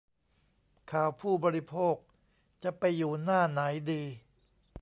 [0.91, 1.95] ข่าวผู้บริโภค
[2.63, 3.59] จะไปอยู่หน้าไหน
[3.91, 4.03] ดี?